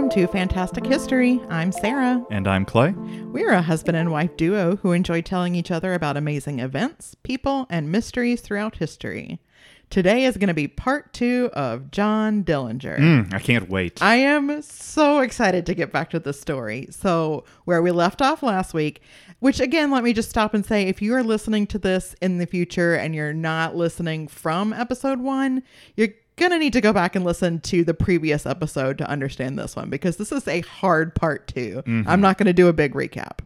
[0.00, 1.42] Welcome to Fantastic History.
[1.50, 2.24] I'm Sarah.
[2.30, 2.92] And I'm Clay.
[2.92, 7.66] We're a husband and wife duo who enjoy telling each other about amazing events, people,
[7.68, 9.42] and mysteries throughout history.
[9.90, 12.96] Today is going to be part two of John Dillinger.
[12.96, 14.00] Mm, I can't wait.
[14.02, 16.86] I am so excited to get back to the story.
[16.90, 19.02] So, where we left off last week,
[19.40, 22.38] which again, let me just stop and say if you are listening to this in
[22.38, 25.62] the future and you're not listening from episode one,
[25.94, 26.08] you're
[26.40, 29.76] going to need to go back and listen to the previous episode to understand this
[29.76, 32.72] one because this is a hard part 2 i I'm not going to do a
[32.72, 33.40] big recap.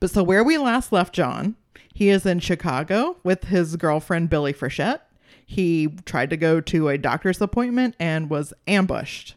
[0.00, 1.56] But so, where we last left John,
[1.94, 5.00] he is in Chicago with his girlfriend, Billie Frechette.
[5.46, 9.36] He tried to go to a doctor's appointment and was ambushed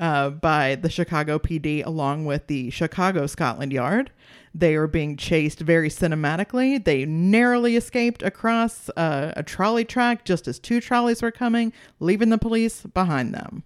[0.00, 4.10] uh, by the Chicago PD along with the Chicago Scotland Yard.
[4.54, 6.82] They are being chased very cinematically.
[6.82, 12.30] They narrowly escaped across uh, a trolley track just as two trolleys were coming, leaving
[12.30, 13.62] the police behind them.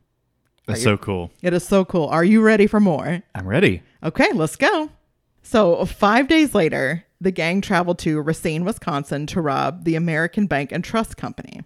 [0.66, 1.30] That's so cool.
[1.42, 2.06] It is so cool.
[2.06, 3.22] Are you ready for more?
[3.34, 3.82] I'm ready.
[4.02, 4.90] Okay, let's go.
[5.42, 10.72] So, five days later, the gang traveled to Racine, Wisconsin to rob the American Bank
[10.72, 11.60] and Trust Company.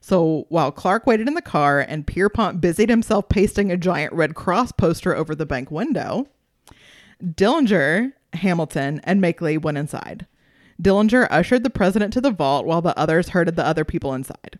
[0.00, 4.34] So, while Clark waited in the car and Pierpont busied himself pasting a giant Red
[4.34, 6.26] Cross poster over the bank window,
[7.22, 10.26] Dillinger, Hamilton, and Makley went inside.
[10.80, 14.58] Dillinger ushered the president to the vault while the others herded the other people inside.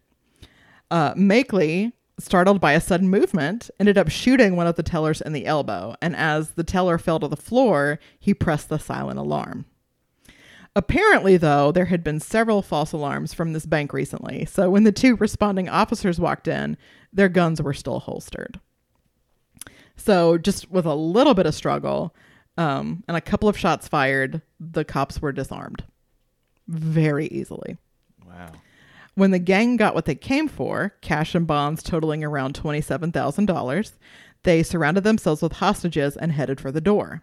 [0.90, 5.32] Uh, Makley, startled by a sudden movement, ended up shooting one of the tellers in
[5.32, 9.64] the elbow, and as the teller fell to the floor, he pressed the silent alarm.
[10.74, 14.92] Apparently, though, there had been several false alarms from this bank recently, so when the
[14.92, 16.76] two responding officers walked in,
[17.12, 18.60] their guns were still holstered.
[19.96, 22.14] So, just with a little bit of struggle
[22.58, 25.84] um, and a couple of shots fired, the cops were disarmed
[26.66, 27.78] very easily.
[28.26, 28.50] Wow.
[29.14, 33.92] When the gang got what they came for, cash and bonds totaling around $27,000,
[34.42, 37.22] they surrounded themselves with hostages and headed for the door.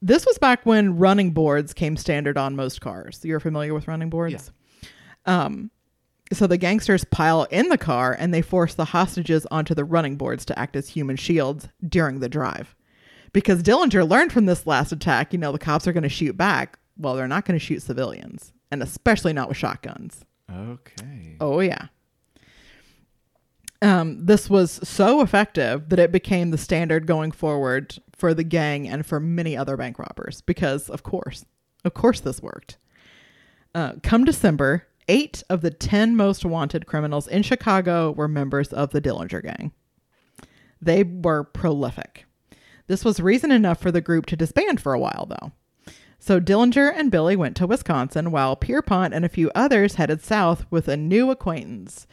[0.00, 3.20] This was back when running boards came standard on most cars.
[3.24, 4.52] You're familiar with running boards?
[5.26, 5.46] Yeah.
[5.46, 5.70] Um,
[6.32, 10.16] so the gangsters pile in the car and they force the hostages onto the running
[10.16, 12.74] boards to act as human shields during the drive.
[13.34, 16.36] Because Dillinger learned from this last attack, you know, the cops are going to shoot
[16.36, 16.78] back.
[16.96, 20.24] Well, they're not going to shoot civilians, and especially not with shotguns.
[20.50, 21.36] Okay.
[21.40, 21.88] Oh, yeah.
[23.82, 28.86] Um, this was so effective that it became the standard going forward for the gang
[28.88, 31.44] and for many other bank robbers because, of course,
[31.84, 32.78] of course, this worked.
[33.74, 38.90] Uh, come December, eight of the 10 most wanted criminals in Chicago were members of
[38.90, 39.72] the Dillinger gang.
[40.80, 42.26] They were prolific.
[42.86, 45.52] This was reason enough for the group to disband for a while, though.
[46.18, 50.64] So Dillinger and Billie went to Wisconsin while Pierpont and a few others headed south
[50.70, 52.06] with a new acquaintance,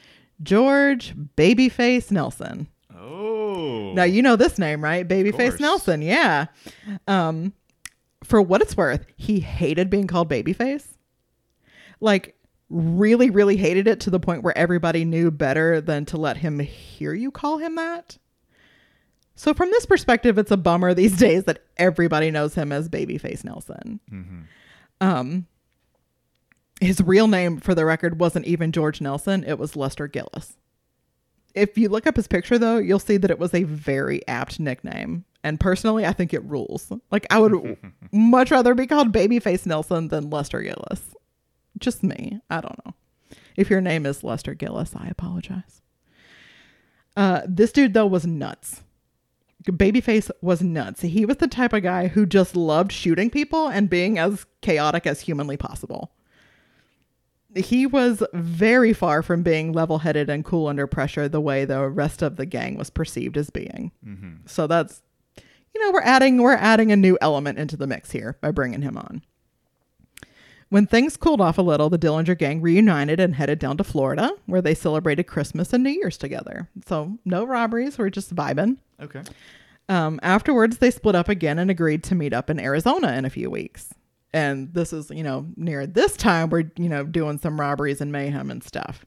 [0.44, 2.68] George Babyface Nelson.
[2.94, 3.94] Oh.
[3.94, 5.08] Now you know this name, right?
[5.08, 5.60] Babyface.
[5.60, 6.02] Nelson.
[6.02, 6.48] Yeah.
[7.08, 7.54] Um,
[8.24, 10.88] for what it's worth, he hated being called Babyface.
[12.00, 12.36] Like,
[12.70, 16.60] really, really hated it to the point where everybody knew better than to let him
[16.60, 18.18] hear you call him that.
[19.36, 23.44] So, from this perspective, it's a bummer these days that everybody knows him as Babyface
[23.44, 24.00] Nelson.
[25.00, 25.48] Um,
[26.80, 30.58] his real name, for the record, wasn't even George Nelson, it was Lester Gillis.
[31.54, 34.60] If you look up his picture, though, you'll see that it was a very apt
[34.60, 35.26] nickname.
[35.44, 36.92] And personally, I think it rules.
[37.12, 37.78] Like, I would
[38.12, 41.16] much rather be called Babyface Nelson than Lester Gillis.
[41.78, 42.40] Just me.
[42.50, 42.94] I don't know.
[43.58, 45.82] If your name is Lester Gillis, I apologize.
[47.18, 48.82] Uh, this dude, though, was nuts.
[49.64, 51.02] Babyface was nuts.
[51.02, 55.06] He was the type of guy who just loved shooting people and being as chaotic
[55.06, 56.12] as humanly possible.
[57.54, 61.90] He was very far from being level headed and cool under pressure the way the
[61.90, 63.92] rest of the gang was perceived as being.
[64.06, 64.48] Mm-hmm.
[64.48, 65.02] So that's,
[65.38, 68.82] you know, we're adding we're adding a new element into the mix here by bringing
[68.82, 69.22] him on.
[70.72, 74.32] When things cooled off a little, the Dillinger gang reunited and headed down to Florida,
[74.46, 76.70] where they celebrated Christmas and New Year's together.
[76.88, 78.78] So no robberies, we're just vibing.
[79.02, 79.22] Okay.
[79.90, 83.30] Um, afterwards, they split up again and agreed to meet up in Arizona in a
[83.30, 83.94] few weeks.
[84.34, 88.10] And this is, you know, near this time we're, you know, doing some robberies and
[88.10, 89.06] mayhem and stuff.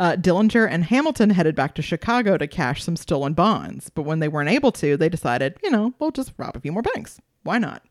[0.00, 4.20] Uh, Dillinger and Hamilton headed back to Chicago to cash some stolen bonds, but when
[4.20, 7.20] they weren't able to, they decided, you know, we'll just rob a few more banks.
[7.42, 7.82] Why not?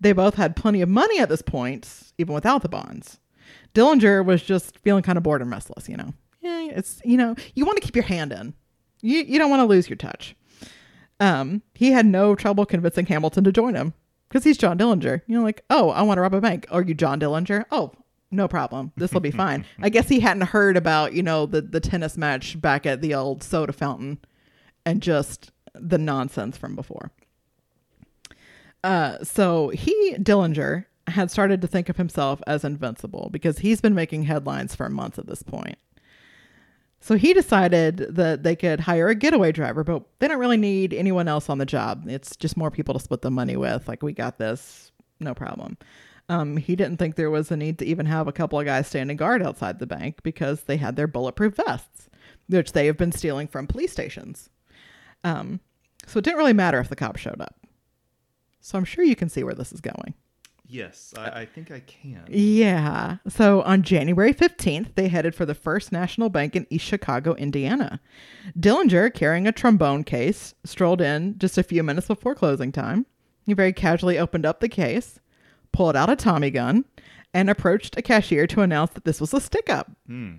[0.00, 3.18] They both had plenty of money at this point, even without the bonds.
[3.74, 6.14] Dillinger was just feeling kind of bored and restless, you know.
[6.40, 8.54] Yeah, it's, you know, you want to keep your hand in.
[9.00, 10.36] You, you don't want to lose your touch.
[11.20, 13.92] Um, he had no trouble convincing Hamilton to join him
[14.28, 15.22] because he's John Dillinger.
[15.26, 16.66] You know, like, oh, I want to rob a bank.
[16.70, 17.64] Are you John Dillinger?
[17.70, 17.92] Oh,
[18.30, 18.92] no problem.
[18.96, 19.64] This will be fine.
[19.80, 23.14] I guess he hadn't heard about, you know, the, the tennis match back at the
[23.14, 24.18] old soda fountain
[24.86, 27.10] and just the nonsense from before.
[28.88, 33.94] Uh, so he, Dillinger, had started to think of himself as invincible because he's been
[33.94, 35.76] making headlines for months at this point.
[36.98, 40.94] So he decided that they could hire a getaway driver, but they don't really need
[40.94, 42.04] anyone else on the job.
[42.08, 43.86] It's just more people to split the money with.
[43.86, 45.76] Like, we got this, no problem.
[46.30, 48.86] Um, he didn't think there was a need to even have a couple of guys
[48.86, 52.08] standing guard outside the bank because they had their bulletproof vests,
[52.48, 54.48] which they have been stealing from police stations.
[55.24, 55.60] Um,
[56.06, 57.57] so it didn't really matter if the cops showed up.
[58.60, 60.14] So I'm sure you can see where this is going.
[60.70, 62.24] Yes, I, I think I can.
[62.28, 63.16] Yeah.
[63.26, 68.00] So on January 15th, they headed for the First National Bank in East Chicago, Indiana.
[68.58, 73.06] Dillinger, carrying a trombone case, strolled in just a few minutes before closing time.
[73.46, 75.18] He very casually opened up the case,
[75.72, 76.84] pulled out a Tommy gun,
[77.32, 79.90] and approached a cashier to announce that this was a stick up.
[80.06, 80.36] Hmm.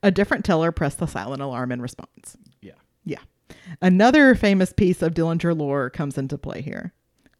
[0.00, 2.36] A different teller pressed the silent alarm in response.
[2.60, 2.72] Yeah.
[3.04, 3.20] Yeah.
[3.80, 6.92] Another famous piece of Dillinger lore comes into play here.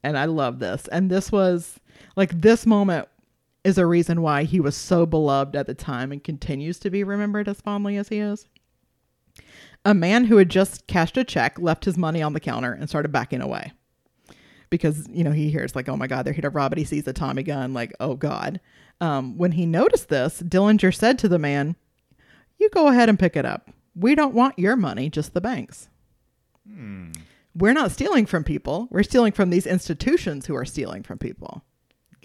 [0.03, 0.89] And I love this.
[0.89, 1.79] And this was
[2.17, 3.09] like this moment
[3.65, 7.05] is a reason why he was so beloved at the time and continues to be
[7.05, 8.47] remembered as fondly as he is.
[9.85, 12.89] A man who had just cashed a check left his money on the counter and
[12.89, 13.73] started backing away.
[14.71, 16.79] Because, you know, he hears like, oh my God, they're here to rob it.
[16.79, 18.61] He sees a Tommy gun, like, oh God.
[19.01, 21.77] Um, when he noticed this, Dillinger said to the man,
[22.59, 23.71] You go ahead and pick it up.
[23.95, 25.89] We don't want your money, just the bank's.
[26.67, 27.11] Hmm.
[27.55, 28.89] We're not stealing from people.
[28.91, 31.63] We're stealing from these institutions who are stealing from people.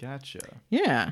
[0.00, 0.40] Gotcha.
[0.70, 1.10] Yeah.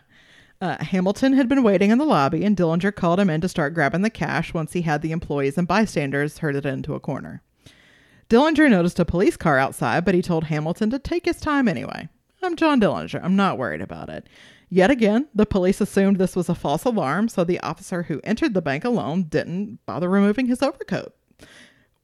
[0.61, 3.75] Uh, Hamilton had been waiting in the lobby, and Dillinger called him in to start
[3.75, 7.43] grabbing the cash once he had the employees and bystanders herded into a corner.
[8.31, 12.09] Dillinger noticed a police car outside, but he told Hamilton to take his time anyway.
[12.43, 13.21] I'm John Dillinger.
[13.23, 14.29] I'm not worried about it.
[14.69, 18.55] Yet again, the police assumed this was a false alarm, so the officer who entered
[18.55, 21.15] the bank alone didn't bother removing his overcoat.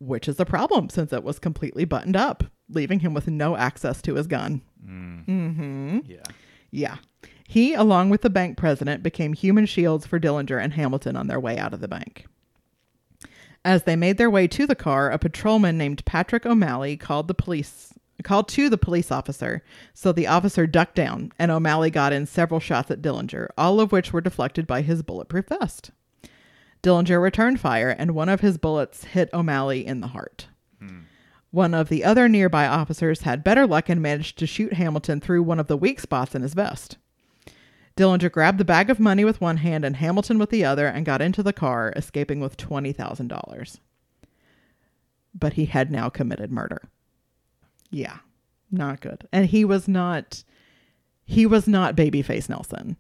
[0.04, 4.02] Which is a problem since it was completely buttoned up, leaving him with no access
[4.02, 4.62] to his gun.
[4.84, 6.00] Mm-hmm.
[6.06, 6.25] Yeah.
[6.72, 6.96] Yeah.
[7.46, 11.38] He, along with the bank president, became human shields for Dillinger and Hamilton on their
[11.38, 12.26] way out of the bank.
[13.64, 17.34] As they made their way to the car, a patrolman named Patrick O'Malley called the
[17.34, 17.93] police
[18.25, 19.62] called to the police officer,
[19.94, 23.93] so the officer ducked down and O'Malley got in several shots at Dillinger, all of
[23.93, 25.90] which were deflected by his bulletproof vest.
[26.82, 30.49] Dillinger returned fire and one of his bullets hit O'Malley in the heart.
[30.79, 31.02] Hmm.
[31.50, 35.43] One of the other nearby officers had better luck and managed to shoot Hamilton through
[35.43, 36.96] one of the weak spots in his vest.
[37.96, 41.05] Dillinger grabbed the bag of money with one hand and Hamilton with the other and
[41.05, 43.78] got into the car, escaping with $20,000.
[45.35, 46.82] But he had now committed murder.
[47.90, 48.19] Yeah,
[48.70, 49.28] not good.
[49.31, 50.43] And he was not
[51.25, 52.96] he was not babyface Nelson.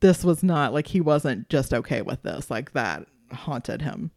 [0.00, 2.50] This was not like he wasn't just okay with this.
[2.50, 4.10] Like that haunted him.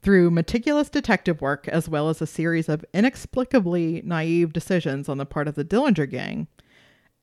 [0.00, 5.26] Through meticulous detective work, as well as a series of inexplicably naive decisions on the
[5.26, 6.46] part of the Dillinger gang,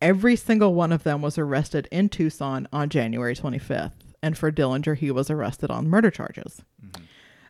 [0.02, 3.94] every single one of them was arrested in Tucson on January 25th.
[4.22, 6.64] And for Dillinger, he was arrested on murder charges.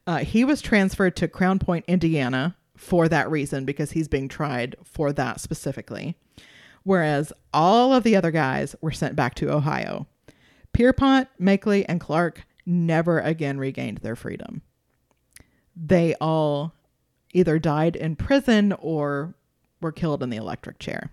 [0.06, 4.76] Uh, he was transferred to Crown Point, Indiana for that reason because he's being tried
[4.84, 6.18] for that specifically.
[6.86, 10.08] Whereas all of the other guys were sent back to Ohio.
[10.72, 14.62] Pierpont, Makley, and Clark never again regained their freedom
[15.76, 16.74] they all
[17.34, 19.36] either died in prison or
[19.82, 21.12] were killed in the electric chair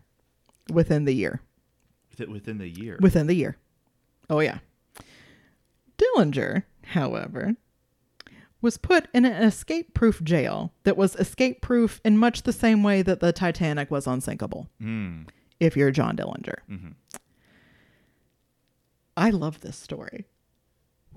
[0.72, 1.40] within the year.
[2.30, 2.98] Within, the year.
[3.00, 3.56] Within the year.
[4.30, 4.58] Oh, yeah.
[5.98, 7.56] Dillinger, however,
[8.60, 12.82] was put in an escape proof jail that was escape proof in much the same
[12.82, 15.22] way that the Titanic was unsinkable, Hmm.
[15.62, 16.56] If you're John Dillinger.
[16.70, 16.94] Mhm.
[19.16, 20.26] I love this story.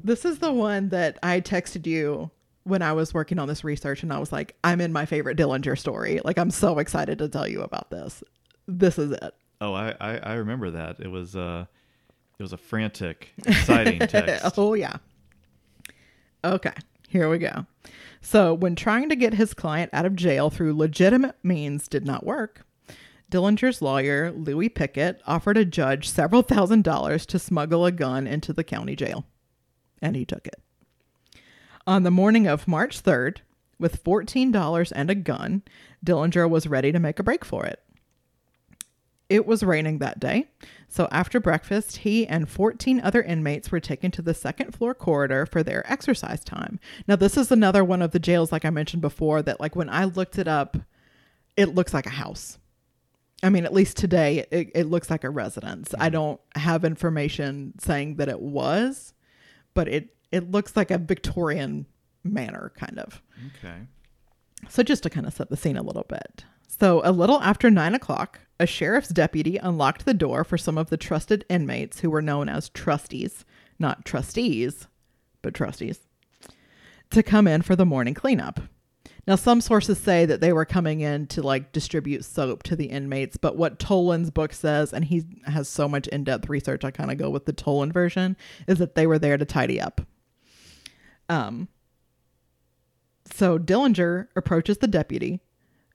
[0.03, 2.29] This is the one that I texted you
[2.63, 5.37] when I was working on this research, and I was like, I'm in my favorite
[5.37, 6.19] Dillinger story.
[6.23, 8.23] Like, I'm so excited to tell you about this.
[8.67, 9.33] This is it.
[9.61, 10.99] Oh, I, I I remember that.
[10.99, 11.65] It was uh,
[12.37, 14.53] it was a frantic, exciting text.
[14.57, 14.97] oh, yeah.
[16.43, 16.73] Okay,
[17.07, 17.65] here we go.
[18.21, 22.25] So, when trying to get his client out of jail through legitimate means did not
[22.25, 22.65] work,
[23.31, 28.53] Dillinger's lawyer, Louis Piquett, offered a judge several thousand dollars to smuggle a gun into
[28.53, 29.25] the county jail.
[30.01, 30.61] And he took it.
[31.87, 33.37] On the morning of March 3rd,
[33.79, 35.63] with $14 and a gun,
[36.03, 37.81] Dillinger was ready to make a break for it.
[39.27, 40.49] It was raining that day,
[40.87, 45.47] so after breakfast, he and 14 other inmates were taken to the second floor corridor
[45.47, 46.79] for their exercise time.
[47.07, 49.89] Now, this is another one of the jails, like I mentioned before, that, like, when
[49.89, 50.77] I looked it up,
[51.57, 52.59] it looks like a house.
[53.43, 55.93] I mean, at least today, it, it looks like a residence.
[55.93, 56.13] I mm-hmm.
[56.13, 59.13] don't have information saying that it was,
[59.73, 61.85] but it, it looks like a Victorian
[62.23, 63.21] manor, kind of.
[63.57, 63.75] Okay.
[64.69, 66.45] So, just to kind of set the scene a little bit.
[66.67, 70.89] So, a little after nine o'clock, a sheriff's deputy unlocked the door for some of
[70.89, 73.43] the trusted inmates who were known as trusties,
[73.79, 74.87] not trustees,
[75.41, 75.99] but trusties,
[77.11, 78.61] to come in for the morning cleanup.
[79.27, 82.85] Now, some sources say that they were coming in to like distribute soap to the
[82.85, 86.91] inmates, but what Toland's book says, and he has so much in depth research, I
[86.91, 90.01] kind of go with the Toland version, is that they were there to tidy up.
[91.27, 91.69] Um,
[93.31, 95.41] so Dillinger approaches the deputy,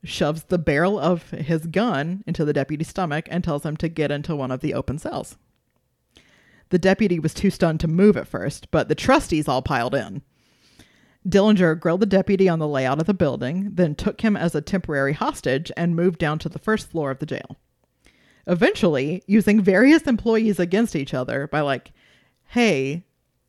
[0.03, 4.11] shoves the barrel of his gun into the deputy's stomach, and tells him to get
[4.11, 5.37] into one of the open cells.
[6.71, 10.23] The deputy was too stunned to move at first, but the trustees all piled in.
[11.29, 14.63] Dillinger grilled the deputy on the layout of the building, then took him as a
[14.63, 17.57] temporary hostage and moved down to the first floor of the jail.
[18.47, 21.93] Eventually, using various employees against each other by like,
[22.47, 23.05] hey,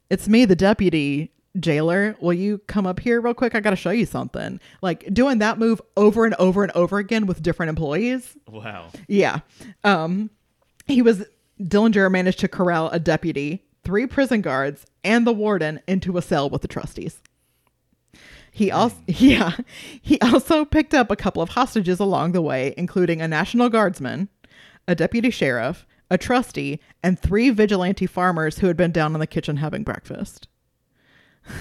[0.09, 2.15] it's me, the deputy jailer.
[2.19, 3.55] Will you come up here real quick?
[3.55, 4.59] I got to show you something.
[4.81, 8.37] Like doing that move over and over and over again with different employees.
[8.47, 8.89] Wow.
[9.07, 9.39] Yeah.
[9.83, 10.29] Um,
[10.87, 11.25] he was
[11.61, 16.49] Dillinger managed to corral a deputy, three prison guards, and the warden into a cell
[16.49, 17.21] with the trustees.
[18.51, 19.55] He also yeah,
[20.01, 24.29] he also picked up a couple of hostages along the way, including a National Guardsman,
[24.87, 29.27] a deputy sheriff, a trustee, and three vigilante farmers who had been down in the
[29.27, 30.49] kitchen having breakfast.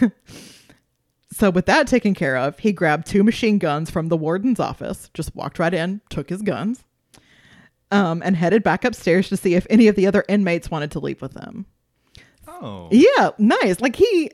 [1.33, 5.09] so with that taken care of, he grabbed two machine guns from the warden's office,
[5.15, 6.85] just walked right in, took his guns,
[7.93, 10.99] um, and headed back upstairs to see if any of the other inmates wanted to
[10.99, 11.67] leave with them.
[12.49, 12.89] Oh.
[12.91, 13.81] Yeah, nice.
[13.81, 14.31] Like he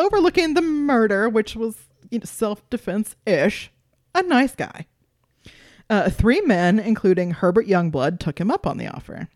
[0.00, 1.76] overlooking the murder, which was
[2.10, 3.70] you know, self defense ish,
[4.14, 4.86] a nice guy.
[5.88, 9.28] Uh, three men, including Herbert Youngblood, took him up on the offer.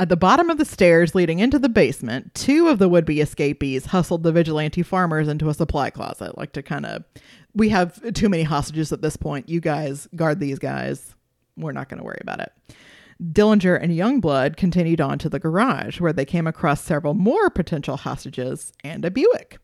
[0.00, 3.20] At the bottom of the stairs leading into the basement, two of the would be
[3.20, 7.04] escapees hustled the vigilante farmers into a supply closet, like to kind of,
[7.52, 9.48] we have too many hostages at this point.
[9.48, 11.14] You guys guard these guys.
[11.56, 12.52] We're not going to worry about it.
[13.22, 17.96] Dillinger and Youngblood continued on to the garage, where they came across several more potential
[17.96, 19.58] hostages and a Buick.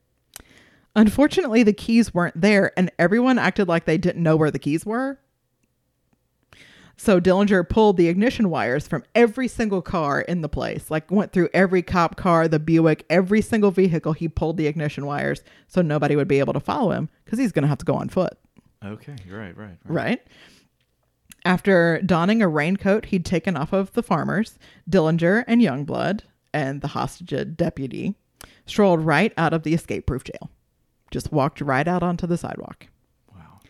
[0.96, 4.84] Unfortunately, the keys weren't there, and everyone acted like they didn't know where the keys
[4.84, 5.18] were.
[6.96, 11.32] So Dillinger pulled the ignition wires from every single car in the place, like went
[11.32, 14.12] through every cop car, the Buick, every single vehicle.
[14.12, 17.50] He pulled the ignition wires so nobody would be able to follow him because he's
[17.50, 18.38] going to have to go on foot.
[18.84, 19.16] Okay.
[19.28, 19.56] Right.
[19.56, 19.56] Right.
[19.56, 19.78] Right.
[19.84, 20.22] Right.
[21.44, 24.58] After donning a raincoat he'd taken off of the farmers,
[24.88, 26.20] Dillinger and Youngblood
[26.54, 28.14] and the hostage deputy
[28.64, 30.50] strolled right out of the escape proof jail.
[31.10, 32.86] Just walked right out onto the sidewalk.
[33.30, 33.60] Wow.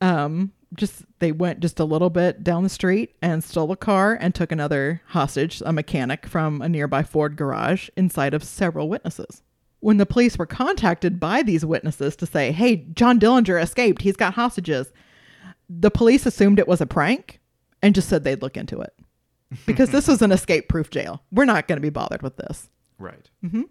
[0.00, 4.16] Um, just they went just a little bit down the street and stole a car
[4.18, 9.42] and took another hostage, a mechanic from a nearby Ford garage, inside of several witnesses.
[9.80, 14.02] When the police were contacted by these witnesses to say, "Hey, John Dillinger escaped.
[14.02, 14.92] He's got hostages,"
[15.72, 17.38] the police assumed it was a prank
[17.80, 18.92] and just said they'd look into it
[19.66, 21.22] because this was an escape-proof jail.
[21.30, 22.68] We're not going to be bothered with this.
[22.98, 23.30] Right.
[23.44, 23.62] Mm-hmm.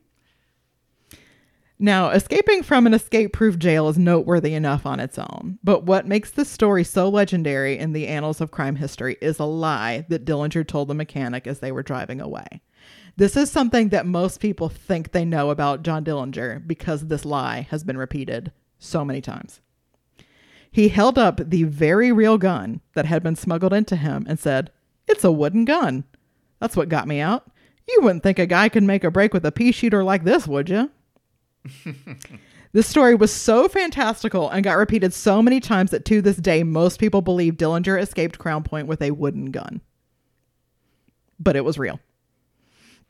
[1.82, 6.08] Now, escaping from an escape proof jail is noteworthy enough on its own, but what
[6.08, 10.26] makes this story so legendary in the annals of crime history is a lie that
[10.26, 12.62] Dillinger told the mechanic as they were driving away.
[13.16, 17.68] This is something that most people think they know about John Dillinger because this lie
[17.70, 19.62] has been repeated so many times.
[20.72, 24.72] He held up the very real gun that had been smuggled into him and said,
[25.08, 26.04] It's a wooden gun.
[26.60, 27.50] That's what got me out.
[27.88, 30.48] You wouldn't think a guy could make a break with a pea shooter like this,
[30.48, 30.92] would you?
[32.72, 36.62] This story was so fantastical and got repeated so many times that to this day,
[36.62, 39.82] most people believe Dillinger escaped Crown Point with a wooden gun.
[41.40, 42.00] But it was real.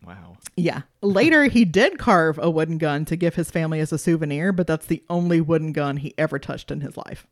[0.05, 0.37] Wow.
[0.55, 0.83] Yeah.
[1.01, 4.65] Later, he did carve a wooden gun to give his family as a souvenir, but
[4.65, 7.27] that's the only wooden gun he ever touched in his life.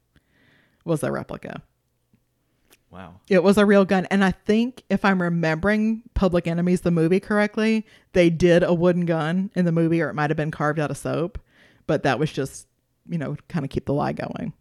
[0.88, 1.62] Was a replica.
[2.90, 3.20] Wow.
[3.28, 4.06] It was a real gun.
[4.06, 9.06] And I think if I'm remembering Public Enemies, the movie correctly, they did a wooden
[9.06, 11.38] gun in the movie, or it might have been carved out of soap.
[11.86, 12.68] But that was just,
[13.10, 14.54] you know, kind of keep the lie going.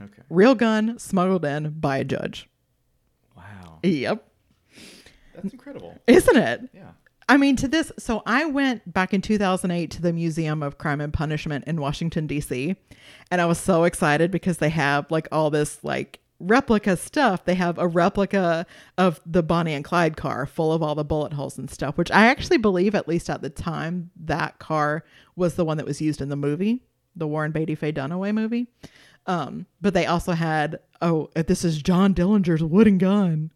[0.00, 0.22] Okay.
[0.30, 2.48] Real gun smuggled in by a judge.
[3.36, 3.80] Wow.
[3.82, 4.26] Yep.
[5.34, 5.98] That's incredible.
[6.06, 6.70] Isn't it?
[6.72, 6.92] Yeah.
[7.28, 11.00] I mean, to this, so I went back in 2008 to the Museum of Crime
[11.00, 12.74] and Punishment in Washington, D.C.
[13.30, 17.44] And I was so excited because they have like all this like replica stuff.
[17.44, 18.66] They have a replica
[18.96, 22.10] of the Bonnie and Clyde car full of all the bullet holes and stuff, which
[22.10, 25.04] I actually believe, at least at the time, that car
[25.36, 26.82] was the one that was used in the movie,
[27.14, 28.68] the Warren Beatty Faye Dunaway movie.
[29.26, 33.50] Um, but they also had, oh, this is John Dillinger's wooden gun.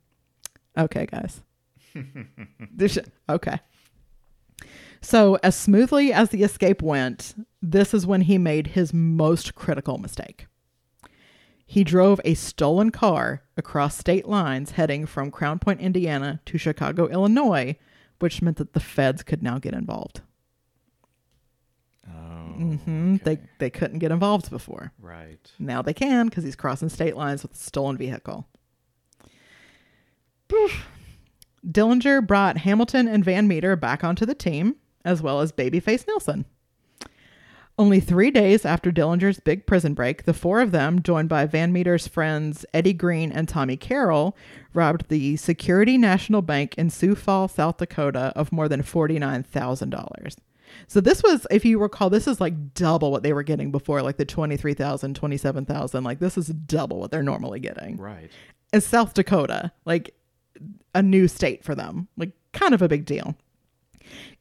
[0.76, 1.41] Okay, guys.
[2.73, 3.61] This- okay.
[5.05, 9.99] So, as smoothly as the escape went, this is when he made his most critical
[9.99, 10.47] mistake.
[11.67, 17.09] He drove a stolen car across state lines heading from Crown Point, Indiana to Chicago,
[17.09, 17.77] Illinois,
[18.21, 20.21] which meant that the feds could now get involved.
[22.07, 22.13] Oh.
[22.13, 23.43] hmm They okay.
[23.59, 24.93] they couldn't get involved before.
[25.01, 25.51] Right.
[25.59, 28.47] Now they can because he's crossing state lines with a stolen vehicle.
[30.49, 30.87] Poof.
[31.66, 36.45] Dillinger brought Hamilton and Van Meter back onto the team, as well as Babyface Nelson.
[37.78, 41.73] Only three days after Dillinger's big prison break, the four of them, joined by Van
[41.73, 44.37] Meter's friends Eddie Green and Tommy Carroll,
[44.75, 50.37] robbed the Security National Bank in Sioux Falls, South Dakota, of more than $49,000.
[50.87, 54.02] So this was, if you recall, this is like double what they were getting before,
[54.02, 56.04] like the 23,000, 27,000.
[56.04, 57.97] Like this is double what they're normally getting.
[57.97, 58.31] Right.
[58.73, 60.14] It's South Dakota, like
[60.95, 63.37] a new state for them, like kind of a big deal.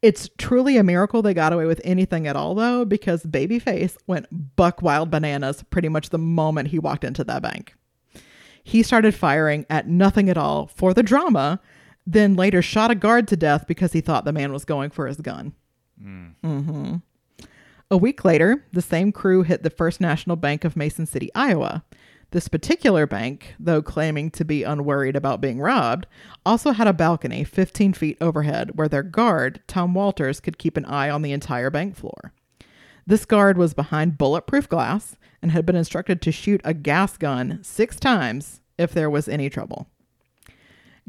[0.02, 4.56] It's truly a miracle they got away with anything at all, though, because Babyface went
[4.56, 7.76] buck wild bananas pretty much the moment he walked into that bank.
[8.64, 11.60] He started firing at nothing at all for the drama,
[12.06, 15.08] then later shot a guard to death because he thought the man was going for
[15.08, 15.54] his gun.
[16.44, 16.96] mm-hmm.
[17.92, 21.84] A week later, the same crew hit the First National Bank of Mason City, Iowa.
[22.32, 26.08] This particular bank, though claiming to be unworried about being robbed,
[26.46, 30.86] also had a balcony 15 feet overhead where their guard, Tom Walters, could keep an
[30.86, 32.32] eye on the entire bank floor.
[33.06, 37.60] This guard was behind bulletproof glass and had been instructed to shoot a gas gun
[37.64, 39.88] six times if there was any trouble.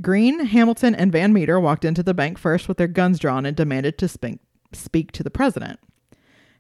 [0.01, 3.57] Green, Hamilton, and Van Meter walked into the bank first with their guns drawn and
[3.57, 5.79] demanded to speak, to the president.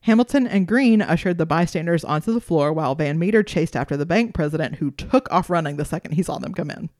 [0.02, 4.06] Hamilton and Green ushered the bystanders onto the floor while Van Meter chased after the
[4.06, 6.90] bank president, who took off running the second he saw them come in.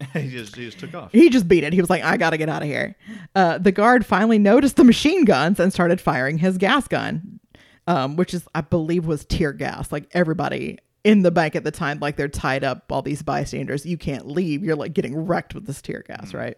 [0.12, 1.12] he just he just took off.
[1.12, 1.72] He just beat it.
[1.72, 2.96] He was like, I got to get out of here.
[3.34, 7.38] Uh, the guard finally noticed the machine guns and started firing his gas gun,
[7.86, 9.92] um, which is, I believe, was tear gas.
[9.92, 13.86] Like everybody in the bank at the time, like they're tied up, all these bystanders.
[13.86, 14.64] You can't leave.
[14.64, 16.56] You're like getting wrecked with this tear gas, right?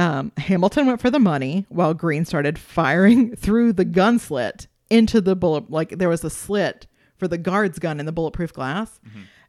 [0.00, 5.20] Um, Hamilton went for the money while Green started firing through the gun slit into
[5.20, 5.70] the bullet.
[5.70, 6.86] Like there was a slit
[7.18, 8.98] for the guard's gun in the bulletproof glass.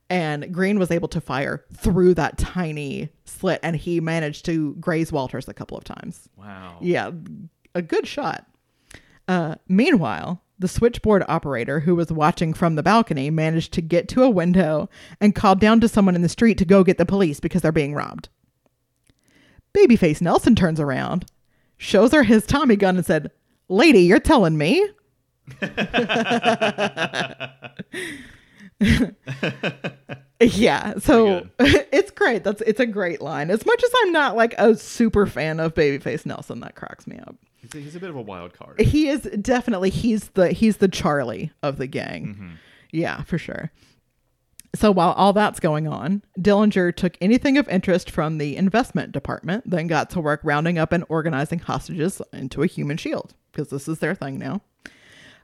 [0.10, 5.10] And Green was able to fire through that tiny slit, and he managed to graze
[5.10, 6.28] Walters a couple of times.
[6.36, 6.80] Wow.
[6.82, 7.12] Yeah,
[7.74, 8.46] a good shot.
[9.30, 14.24] Uh, meanwhile, the switchboard operator who was watching from the balcony managed to get to
[14.24, 14.90] a window
[15.22, 17.72] and called down to someone in the street to go get the police because they're
[17.72, 18.28] being robbed.
[19.74, 21.26] Babyface Nelson turns around,
[21.78, 23.32] shows her his Tommy gun, and said,
[23.70, 24.86] Lady, you're telling me?
[30.40, 32.44] yeah, so it's great.
[32.44, 33.50] That's it's a great line.
[33.50, 37.20] As much as I'm not like a super fan of Babyface Nelson, that cracks me
[37.20, 37.36] up.
[37.58, 38.80] He's a, he's a bit of a wild card.
[38.80, 42.28] He is definitely he's the he's the Charlie of the gang.
[42.28, 42.50] Mm-hmm.
[42.92, 43.72] Yeah, for sure.
[44.74, 49.70] So while all that's going on, Dillinger took anything of interest from the investment department,
[49.70, 53.90] then got to work rounding up and organizing hostages into a human shield, because this
[53.90, 54.62] is their thing now.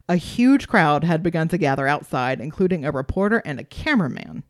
[0.08, 4.44] A huge crowd had begun to gather outside, including a reporter and a cameraman.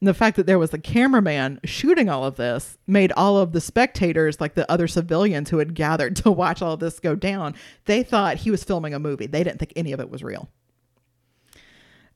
[0.00, 3.52] And the fact that there was a cameraman shooting all of this made all of
[3.52, 7.54] the spectators, like the other civilians who had gathered to watch all this go down,
[7.86, 9.26] they thought he was filming a movie.
[9.26, 10.50] They didn't think any of it was real.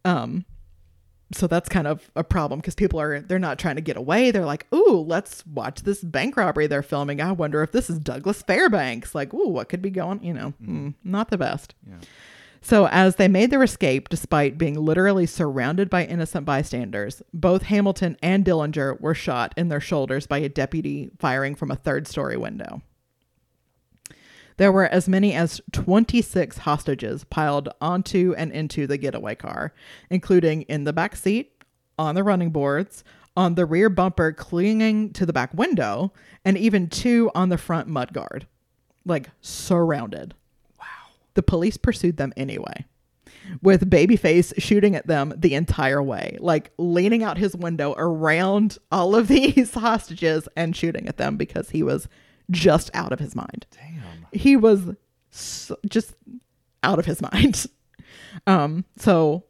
[0.05, 0.45] Um,
[1.35, 4.31] so that's kind of a problem because people are they're not trying to get away.
[4.31, 7.21] They're like, "Ooh, let's watch this bank robbery they're filming.
[7.21, 9.15] I wonder if this is Douglas Fairbanks.
[9.15, 10.23] Like, ooh, what could be going?
[10.23, 11.97] You know, mm, not the best." Yeah.
[12.65, 18.17] So, as they made their escape, despite being literally surrounded by innocent bystanders, both Hamilton
[18.23, 22.39] and Dillinger were shot in their shoulders by a deputy firing from a third story
[22.39, 22.81] window.
[24.57, 29.73] There were as many as 26 hostages piled onto and into the getaway car,
[30.11, 31.63] including in the back seat,
[31.99, 33.05] on the running boards,
[33.37, 36.13] on the rear bumper clinging to the back window,
[36.45, 38.47] and even two on the front mudguard.
[39.05, 40.35] Like surrounded.
[40.79, 40.87] Wow.
[41.35, 42.87] The police pursued them anyway,
[43.61, 49.15] with Babyface shooting at them the entire way, like leaning out his window around all
[49.15, 52.09] of these hostages and shooting at them because he was
[52.51, 53.67] just out of his mind.
[53.71, 54.27] Damn.
[54.33, 54.83] He was
[55.31, 56.15] so, just
[56.83, 57.67] out of his mind.
[58.47, 59.45] Um, so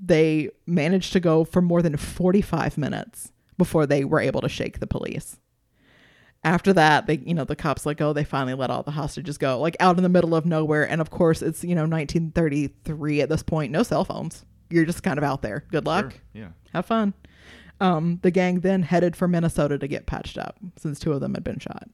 [0.00, 4.78] they managed to go for more than 45 minutes before they were able to shake
[4.78, 5.36] the police
[6.44, 9.36] after that they you know the cops let go they finally let all the hostages
[9.36, 13.20] go like out in the middle of nowhere and of course it's you know 1933
[13.20, 16.20] at this point no cell phones you're just kind of out there good luck Sure.
[16.32, 16.48] Yeah.
[16.72, 17.12] have fun
[17.80, 21.34] um, the gang then headed for minnesota to get patched up since two of them
[21.34, 21.88] had been shot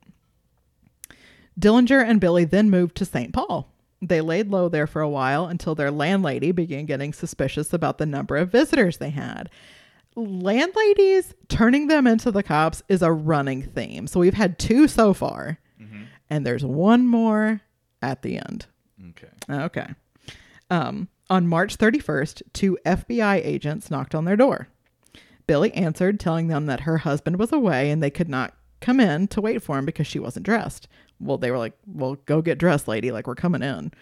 [1.59, 5.47] dillinger and billie then moved to st paul They laid low there for a while
[5.47, 9.49] until their landlady began getting suspicious about the number of visitors they had.
[10.17, 14.07] Landladies turning them into the cops is a running theme.
[14.07, 15.59] So we've had two so far,
[16.31, 17.61] and there's one more
[18.03, 18.67] at the end.
[19.11, 19.29] Okay.
[19.51, 19.87] Okay.
[20.71, 24.69] Um, on March 31st, two FBI agents knocked on their door.
[25.47, 29.29] Billie answered, telling them that her husband was away and they could not come in
[29.29, 30.89] to wait for him because she wasn't dressed.
[31.21, 33.11] Well, they were like, Well, go get dressed, lady.
[33.11, 33.93] Like, we're coming in.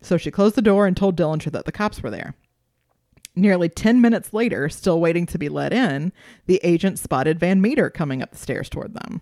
[0.00, 2.34] So she closed the door and told Dillinger that the cops were there.
[3.36, 6.12] Nearly 10 minutes later, still waiting to be let in,
[6.46, 9.20] the agent spotted Van Meter coming up the stairs toward them.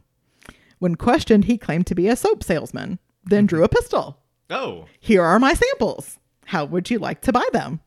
[0.78, 4.20] When questioned, he claimed to be a soap salesman, then drew a pistol.
[4.48, 4.86] Oh.
[5.00, 6.18] Here are my samples.
[6.46, 7.80] How would you like to buy them?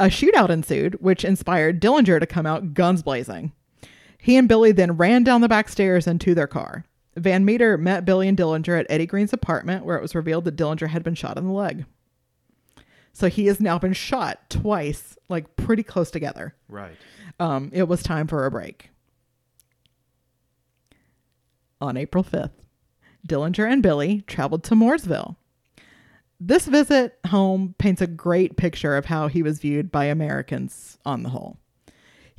[0.00, 3.52] A shootout ensued, which inspired Dillinger to come out guns blazing.
[4.20, 6.84] He and Billie then ran down the back stairs and to their car.
[7.16, 10.56] Van Meter met Billie and Dillinger at Eddie Green's apartment, where it was revealed that
[10.56, 11.84] Dillinger had been shot in the leg.
[13.12, 16.54] So he has now been shot twice, like pretty close together.
[16.68, 16.96] Right.
[17.38, 18.90] Um, it was time for a break.
[21.80, 22.52] On April 5th,
[23.26, 25.36] Dillinger and Billie traveled to Mooresville.
[26.38, 31.22] This visit home paints a great picture of how he was viewed by Americans on
[31.22, 31.58] the whole.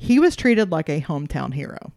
[0.02, 1.92] He was treated like a hometown hero.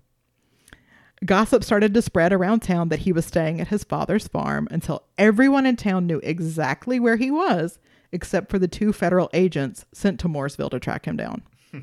[1.25, 5.07] Gossip started to spread around town that he was staying at his father's farm until
[5.17, 7.79] everyone in town knew exactly where he was,
[8.11, 11.41] except for the two federal agents sent to Mooresville to track him down.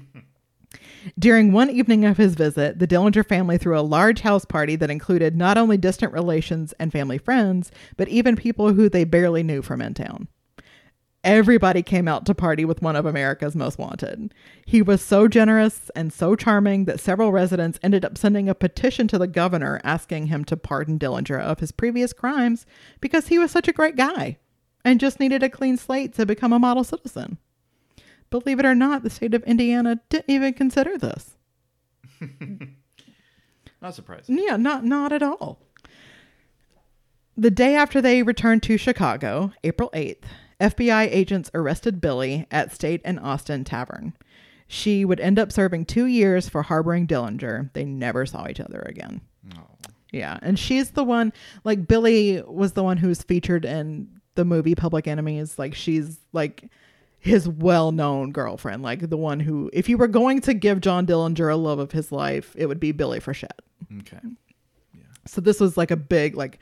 [1.19, 4.93] During one evening of his visit, the Dillinger family threw a large house party that
[4.93, 9.61] included not only distant relations and family friends, but even people who they barely knew
[9.61, 10.29] from in town.
[11.25, 14.35] Everybody came out to party with one of America's most wanted.
[14.67, 19.07] He was so generous and so charming that several residents ended up sending a petition
[19.09, 22.67] to the governor asking him to pardon Dillinger of his previous crimes
[23.01, 24.39] because he was such a great guy
[24.85, 27.39] and just needed a clean slate to become a model citizen.
[28.31, 31.37] Believe it or not, the state of Indiana didn't even consider this.
[33.83, 34.39] Not surprising.
[34.39, 35.59] Yeah, not not at all.
[37.37, 40.23] The day after they returned to Chicago, April 8th,
[40.63, 44.15] FBI agents arrested Billie at State and Austin Tavern.
[44.69, 47.71] She would end up serving two years for harboring Dillinger.
[47.75, 49.21] They never saw each other again.
[49.59, 49.67] Oh.
[50.13, 51.33] Yeah, and she's the one
[51.65, 55.59] like Billie was the one who was featured in the movie Public Enemies.
[55.59, 56.71] Like she's like
[57.19, 61.53] his well-known girlfriend, like the one who if you were going to give John Dillinger
[61.53, 63.61] a love of his life, it would be Billie Frechette.
[64.01, 64.19] Okay.
[64.95, 65.03] Yeah.
[65.27, 66.59] So this was like a big like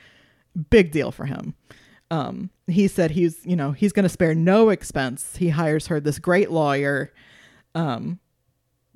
[0.69, 1.53] big deal for him.
[2.11, 5.37] Um he said he's, you know, he's going to spare no expense.
[5.37, 7.11] He hires her this great lawyer.
[7.73, 8.19] Um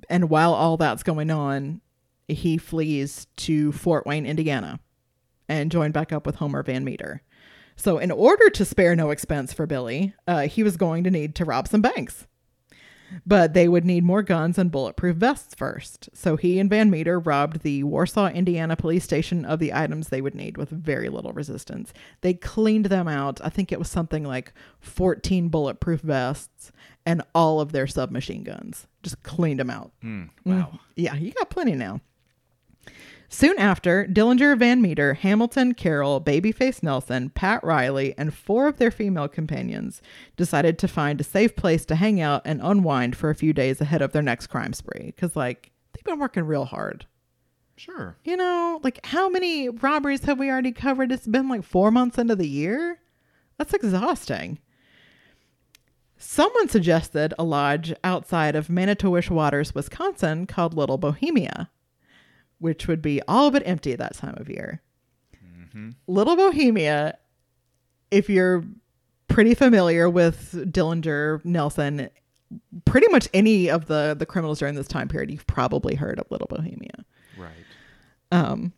[0.10, 1.82] and while all that's going on,
[2.28, 4.80] he flees to Fort Wayne, Indiana
[5.48, 7.22] and joined back up with Homer Van Meter.
[7.76, 11.36] So in order to spare no expense for Billie, uh, he was going to need
[11.36, 12.26] to rob some banks.
[13.26, 16.10] But they would need more guns and bulletproof vests first.
[16.14, 20.22] So he and Van Meter robbed the Warsaw, Indiana police station of the items they
[20.22, 21.94] would need with very little resistance.
[22.22, 23.40] They cleaned them out.
[23.44, 26.72] I think it was something like 14 bulletproof vests
[27.06, 28.88] and all of their submachine guns.
[29.04, 29.92] Just cleaned them out.
[30.02, 30.24] Hmm.
[30.44, 30.72] Wow.
[30.74, 32.02] Mm, yeah, you got plenty now.
[33.36, 38.92] Soon after, Dillinger, Van Meter, Hamilton, Carroll, Babyface Nelson, Pat Riley, and four of their
[38.92, 40.02] female companions
[40.38, 43.82] decided to find a safe place to hang out and unwind for a few days
[43.82, 45.08] ahead of their next crime spree.
[45.08, 47.08] Because, like, they've been working real hard.
[47.76, 48.16] Sure.
[48.24, 51.12] You know, like, how many robberies have we already covered?
[51.12, 53.02] It's been like four months into the year.
[53.58, 54.60] That's exhausting.
[56.18, 61.70] Someone suggested a lodge outside of Manitowish Waters, Wisconsin called Little Bohemia,
[62.60, 64.82] which would be all but empty at that time of year.
[66.08, 67.18] Little Bohemia,
[68.12, 68.64] if you're
[69.28, 72.10] pretty familiar with Dillinger, Nelson,
[72.86, 76.30] pretty much any of the the criminals during this time period, you've probably heard of
[76.32, 77.06] Little Bohemia.
[77.38, 77.52] Right.
[78.32, 78.74] Um,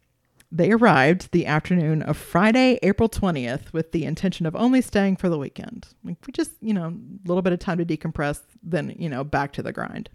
[0.51, 5.27] they arrived the afternoon of Friday, April 20th, with the intention of only staying for
[5.27, 5.87] the weekend.
[6.05, 9.25] Like, we just, you know, a little bit of time to decompress, then, you know,
[9.25, 10.09] back to the grind.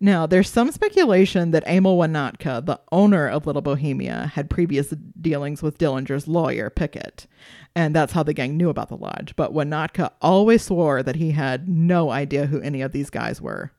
[0.00, 5.60] Now, there's some speculation that Emil Wanatka, the owner of Little Bohemia, had previous dealings
[5.60, 7.26] with Dillinger's lawyer, Piquett,
[7.74, 9.34] and that's how the gang knew about the lodge.
[9.34, 13.72] But Wanatka always swore that he had no idea who any of these guys were.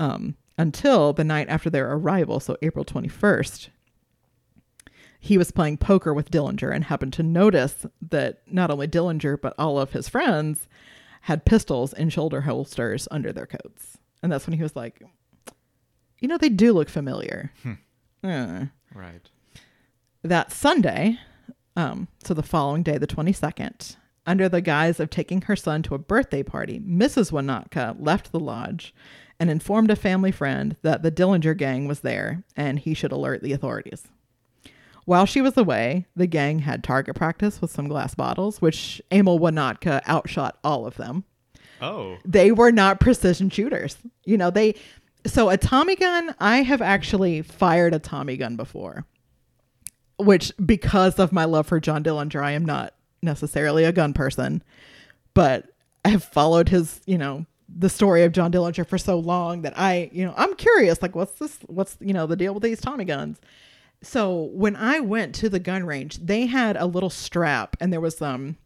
[0.00, 3.68] Um, until the night after their arrival, so April 21st,
[5.20, 9.54] he was playing poker with Dillinger and happened to notice that not only Dillinger, but
[9.58, 10.66] all of his friends
[11.22, 13.98] had pistols in shoulder holsters under their coats.
[14.22, 15.02] And that's when he was like,
[16.20, 17.52] you know, they do look familiar.
[18.22, 18.66] Uh.
[18.94, 19.28] Right.
[20.22, 21.18] That Sunday,
[21.76, 25.94] um, so the following day, the 22nd, under the guise of taking her son to
[25.94, 27.30] a birthday party, Mrs.
[27.30, 28.92] Wanatka left the lodge
[29.38, 33.42] and informed a family friend that the Dillinger gang was there and he should alert
[33.42, 34.08] the authorities.
[35.04, 39.38] While she was away, the gang had target practice with some glass bottles, which Emil
[39.38, 41.22] Wanatka outshot all of them.
[41.80, 43.98] Oh, They were not precision shooters.
[44.24, 44.74] You know, they
[45.26, 49.04] so a Tommy gun, I have actually fired a Tommy gun before.
[50.18, 54.62] Which because of my love for John Dillinger, I am not necessarily a gun person,
[55.34, 55.66] but
[56.04, 59.78] I have followed his, you know, the story of John Dillinger for so long that
[59.78, 62.80] I, you know, I'm curious like what's this what's, you know, the deal with these
[62.80, 63.38] Tommy guns?
[64.02, 68.00] So when I went to the gun range, they had a little strap and there
[68.00, 68.56] was um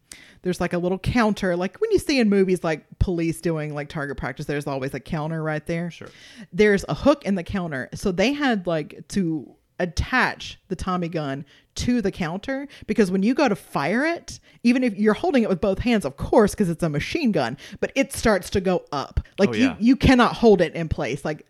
[0.42, 3.88] there's like a little counter like when you see in movies like police doing like
[3.88, 5.90] target practice there's always a counter right there.
[5.90, 6.08] Sure.
[6.52, 7.88] There's a hook in the counter.
[7.94, 11.44] So they had like to attach the Tommy gun
[11.74, 15.48] to the counter because when you go to fire it, even if you're holding it
[15.48, 18.84] with both hands, of course, because it's a machine gun, but it starts to go
[18.92, 19.20] up.
[19.38, 21.24] Like Oh, you you cannot hold it in place.
[21.24, 21.46] Like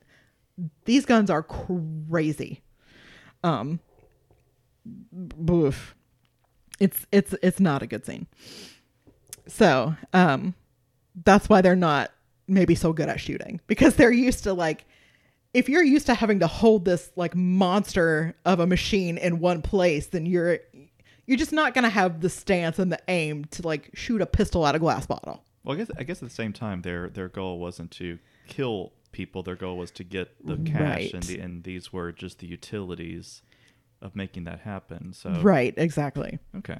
[0.84, 2.62] these guns are crazy.
[3.42, 3.80] Um
[5.12, 5.94] boof.
[6.80, 8.26] It's it's it's not a good scene.
[9.46, 10.54] So, um
[11.24, 12.12] that's why they're not
[12.46, 14.84] maybe so good at shooting because they're used to like
[15.52, 19.60] if you're used to having to hold this like monster of a machine in one
[19.62, 20.58] place, then you're
[21.26, 24.64] you're just not gonna have the stance and the aim to like shoot a pistol
[24.64, 25.42] out of glass bottle.
[25.64, 28.92] Well, I guess I guess at the same time, their their goal wasn't to kill
[29.12, 29.42] people.
[29.42, 31.14] Their goal was to get the cash, Right.
[31.14, 33.42] and the, and these were just the utilities
[34.02, 35.12] of making that happen.
[35.12, 36.38] So Right, exactly.
[36.58, 36.78] okay,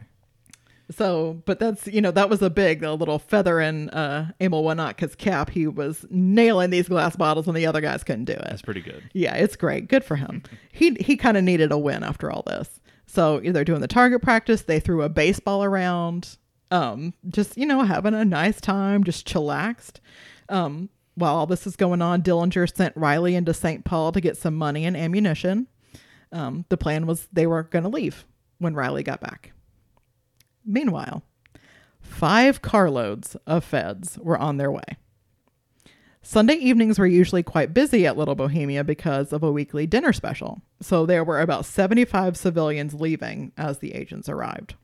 [0.90, 4.62] So, but that's you know that was a big a little feather in uh, Emil
[4.64, 5.50] Wanatka's cap.
[5.50, 8.44] He was nailing these glass bottles, and the other guys couldn't do it.
[8.48, 9.08] that's pretty good.
[9.12, 9.88] Yeah, it's great.
[9.88, 10.42] Good for him.
[10.72, 12.80] he he kind of needed a win after all this.
[13.06, 14.62] So they're doing the target practice.
[14.62, 16.36] They threw a baseball around.
[16.72, 20.00] Um, just you know having a nice time, just chillaxed.
[20.48, 23.84] Um, while all this is going on, Dillinger sent Riley into St.
[23.84, 25.66] Paul to get some money and ammunition.
[26.32, 28.24] Um, the plan was they were going to leave
[28.58, 29.52] when Riley got back.
[30.64, 31.22] Meanwhile,
[32.00, 34.98] five carloads of feds were on their way.
[36.22, 40.60] Sunday evenings were usually quite busy at Little Bohemia because of a weekly dinner special,
[40.80, 44.74] so there were about 75 civilians leaving as the agents arrived.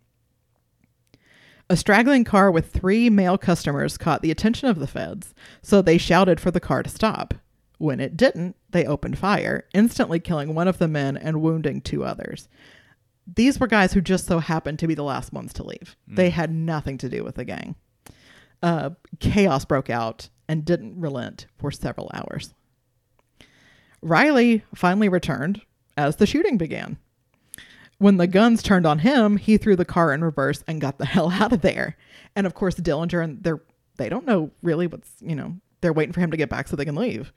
[1.69, 5.99] A straggling car with three male customers caught the attention of the feds, so they
[5.99, 7.35] shouted for the car to stop.
[7.79, 12.05] When it didn't, they opened fire, instantly killing one of the men and wounding two
[12.05, 12.49] others.
[13.27, 15.97] These were guys who just so happened to be the last ones to leave.
[16.07, 17.75] They had nothing to do with the gang.
[18.63, 22.55] Uh, chaos broke out and didn't relent for several hours.
[24.01, 25.63] Riley finally returned
[25.97, 26.99] as the shooting began.
[27.99, 31.07] When the guns turned on him, he threw the car in reverse and got the
[31.07, 31.97] hell out of there.
[32.35, 33.61] And of course, Dillinger and they're
[33.97, 36.77] they don't know really what's you know they're waiting for him to get back so
[36.77, 37.33] they can leave.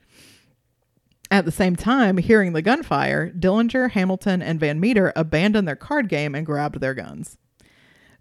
[1.30, 6.08] At the same time, hearing the gunfire, Dillinger, Hamilton, and Van Meter abandoned their card
[6.08, 7.38] game and grabbed their guns.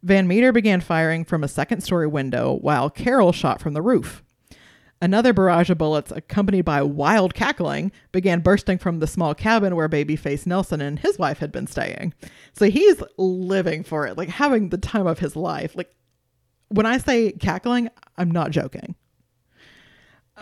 [0.03, 4.23] Van Meter began firing from a second story window while Carroll shot from the roof.
[5.01, 9.87] Another barrage of bullets, accompanied by wild cackling, began bursting from the small cabin where
[9.87, 12.13] babyface Nelson and his wife had been staying.
[12.53, 15.75] So he's living for it, like having the time of his life.
[15.75, 15.93] Like
[16.67, 18.95] when I say cackling, I'm not joking.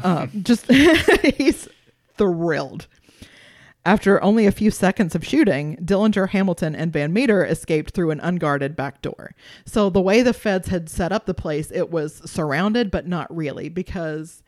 [0.03, 0.69] Um, just
[1.37, 1.67] he's
[2.17, 2.87] thrilled.
[3.85, 8.19] After only a few seconds of shooting, Dillinger, Hamilton, and Van Meter escaped through an
[8.19, 9.33] unguarded back door.
[9.65, 13.33] So the way the feds had set up the place, it was surrounded, but not
[13.33, 14.43] really, because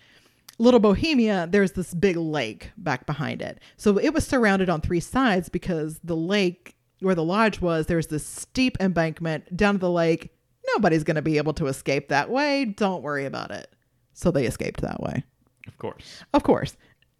[0.57, 3.61] Little Bohemia, there's this big lake back behind it.
[3.77, 8.07] So it was surrounded on three sides because the lake where the lodge was, there's
[8.07, 10.33] this steep embankment down to the lake.
[10.75, 12.65] Nobody's going to be able to escape that way.
[12.65, 13.73] Don't worry about it.
[14.13, 15.23] So they escaped that way.
[15.69, 16.23] Of course.
[16.33, 16.75] Of course.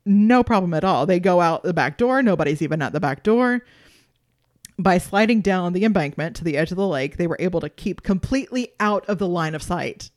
[0.06, 1.06] No problem at all.
[1.06, 2.22] They go out the back door.
[2.24, 3.62] Nobody's even at the back door.
[4.78, 7.70] By sliding down the embankment to the edge of the lake, they were able to
[7.70, 10.10] keep completely out of the line of sight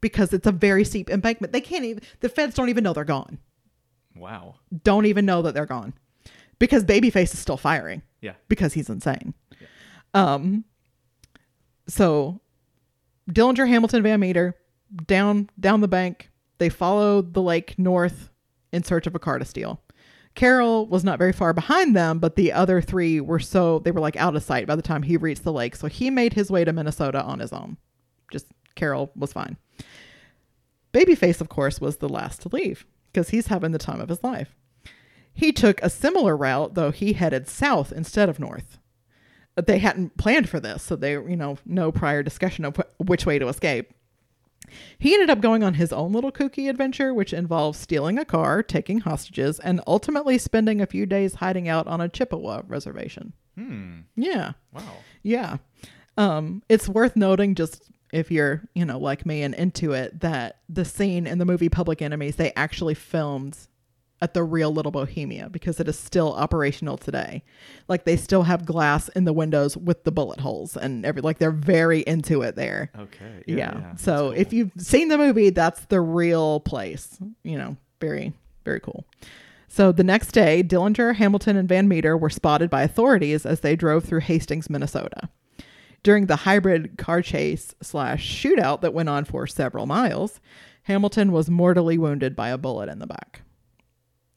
[0.00, 1.52] because it's a very steep embankment.
[1.52, 3.38] They can't even, the feds don't even know they're gone.
[4.14, 4.56] Wow.
[4.84, 5.94] Don't even know that they're gone
[6.58, 8.34] because Babyface is still firing Yeah.
[8.48, 9.34] because he's insane.
[9.60, 9.66] Yeah.
[10.12, 10.64] Um,
[11.88, 12.40] so
[13.30, 14.54] Dillinger, Hamilton, Van Meter
[15.06, 16.29] down down the bank.
[16.60, 18.28] They follow the lake north
[18.70, 19.80] in search of a car to steal.
[20.34, 23.98] Carroll was not very far behind them, but the other three were so they were
[23.98, 25.74] like out of sight by the time he reached the lake.
[25.74, 27.78] So he made his way to Minnesota on his own.
[28.30, 29.56] Just Carroll was fine.
[30.92, 34.22] Babyface, of course, was the last to leave because he's having the time of his
[34.22, 34.54] life.
[35.32, 38.78] He took a similar route, though he headed south instead of north.
[39.56, 43.24] They hadn't planned for this, so they, you know, no prior discussion of wh- which
[43.24, 43.94] way to escape.
[44.98, 48.62] He ended up going on his own little kooky adventure, which involves stealing a car,
[48.62, 53.32] taking hostages, and ultimately spending a few days hiding out on a Chippewa reservation.
[53.56, 54.00] Hmm.
[54.16, 54.52] Yeah.
[54.72, 54.82] Wow.
[55.22, 55.56] Yeah.
[56.16, 60.58] Um, it's worth noting just if you're, you know, like me and into it, that
[60.68, 63.56] the scene in the movie Public Enemies, they actually filmed
[64.22, 67.42] at the real Little Bohemia because it is still operational today.
[67.88, 71.38] Like they still have glass in the windows with the bullet holes and every like
[71.38, 72.90] they're very into it there.
[72.98, 73.42] Okay.
[73.46, 73.94] Yeah.
[73.96, 77.18] So That's if you've seen the movie, that's the real place.
[77.42, 78.32] You know, very,
[78.64, 79.04] very cool.
[79.68, 83.76] So the next day, Dillinger, Hamilton, and Van Meter were spotted by authorities as they
[83.76, 85.28] drove through Hastings, Minnesota.
[86.02, 90.40] During the hybrid car chase slash shootout that went on for several miles,
[90.84, 93.42] Hamilton was mortally wounded by a bullet in the back.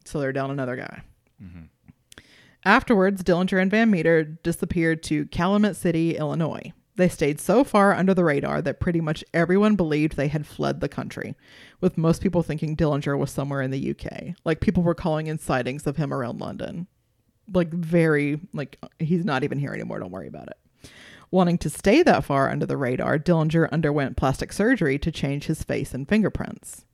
[0.06, 1.02] So they're down another guy.
[1.42, 1.70] Mhm.
[2.66, 6.72] Afterwards, Dillinger and Van Meter disappeared to Calumet City, Illinois.
[6.96, 10.80] They stayed so far under the radar that pretty much everyone believed they had fled
[10.80, 11.36] the country,
[11.82, 14.36] with most people thinking Dillinger was somewhere in the UK.
[14.46, 16.88] Like people were calling in sightings of him around London.
[17.52, 20.90] Like very like he's not even here anymore, don't worry about it.
[21.32, 25.64] Wanting to stay that far under the radar, Dillinger underwent plastic surgery to change his
[25.64, 26.86] face and fingerprints.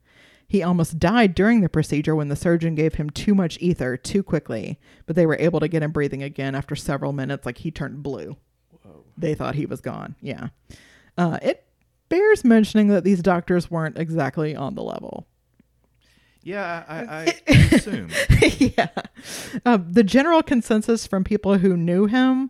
[0.50, 4.24] He almost died during the procedure when the surgeon gave him too much ether too
[4.24, 7.70] quickly, but they were able to get him breathing again after several minutes, like he
[7.70, 8.36] turned blue.
[8.72, 9.04] Whoa.
[9.16, 10.16] They thought he was gone.
[10.22, 10.48] Yeah.
[11.16, 11.66] Uh, it
[12.10, 15.28] bears mentioning that these doctors weren't exactly on the level.
[16.42, 18.10] Yeah, I, I, assume.
[18.58, 18.90] yeah.
[19.64, 22.50] Uh, the general consensus from people who knew him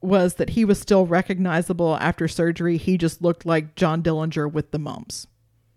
[0.00, 2.76] was that he was still recognizable after surgery.
[2.76, 5.26] He just looked like John Dillinger with the mumps.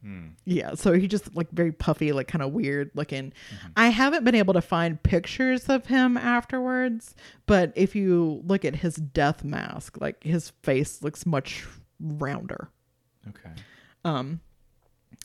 [0.03, 0.27] Hmm.
[0.43, 3.31] Yeah, so he just like very puffy, like kind of weird looking.
[3.77, 8.75] I haven't been able to find pictures of him afterwards, but if you look at
[8.75, 11.65] his death mask, like his face looks much
[12.01, 12.69] rounder.
[13.29, 13.51] Okay.
[14.03, 14.41] Um,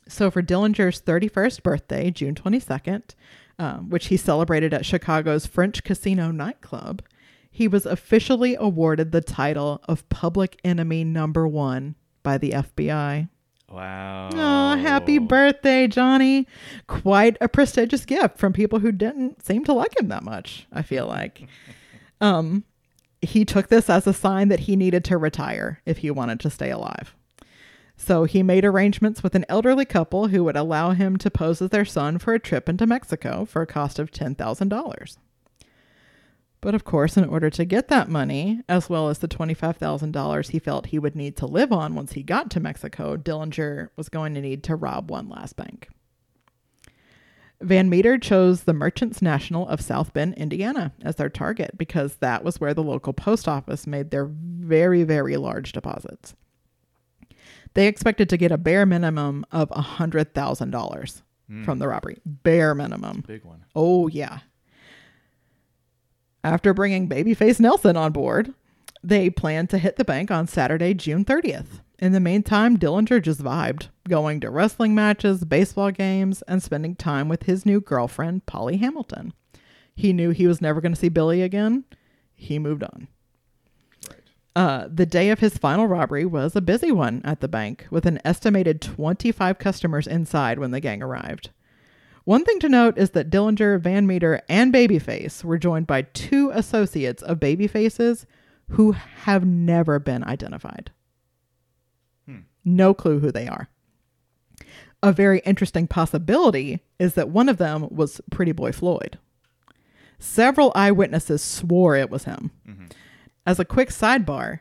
[0.07, 3.15] so for Dillinger's 31st birthday, June 22nd,
[3.59, 7.03] um, which he celebrated at Chicago's French Casino nightclub,
[7.51, 13.29] he was officially awarded the title of Public Enemy Number One by the FBI.
[13.71, 14.31] Wow.
[14.33, 16.47] Oh, happy birthday, Johnny.
[16.87, 20.83] Quite a prestigious gift from people who didn't seem to like him that much, I
[20.83, 21.47] feel like.
[22.21, 22.65] um,
[23.21, 26.51] he took this as a sign that he needed to retire if he wanted to
[26.51, 27.15] stay alive.
[27.97, 31.71] So he made arrangements with an elderly couple who would allow him to pose as
[31.71, 35.17] their son for a trip into Mexico for a cost of $10,000.
[36.61, 40.59] But of course, in order to get that money, as well as the $25,000 he
[40.59, 44.35] felt he would need to live on once he got to Mexico, Dillinger was going
[44.35, 45.89] to need to rob one last bank.
[47.61, 52.45] Van Meter chose the Merchants National of South Bend, Indiana as their target because that
[52.45, 56.35] was where the local post office made their very, very large deposits.
[57.75, 61.65] They expected to get a bare minimum of $100,000 Hmm.
[61.65, 62.19] from the robbery.
[62.27, 63.25] Bare minimum.
[63.27, 63.65] Big one.
[63.75, 64.41] Oh, yeah.
[66.45, 68.55] After bringing Babyface Nelson on board,
[69.03, 71.81] they planned to hit the bank on Saturday, June 30th.
[71.99, 77.29] In the meantime, Dillinger just vibed, going to wrestling matches, baseball games, and spending time
[77.29, 79.33] with his new girlfriend, Polly Hamilton.
[79.97, 81.85] He knew he was never going to see Billie again.
[82.37, 83.09] He moved on.
[84.09, 84.21] Right.
[84.55, 88.07] Uh, the day of his final robbery was a busy one at the bank, with
[88.07, 91.51] an estimated 25 customers inside when the gang arrived.
[92.29, 96.51] One thing to note is that Dillinger, Van Meter, and Babyface were joined by two
[96.51, 98.27] associates of Babyface's
[98.73, 100.91] who have never been identified.
[102.27, 102.41] Hmm.
[102.67, 103.71] No clue who they are.
[105.03, 109.17] A very interesting possibility is that one of them was Pretty Boy Floyd.
[110.19, 112.51] Several eyewitnesses swore it was him.
[112.69, 112.93] Mhm.
[113.47, 114.61] As a quick sidebar,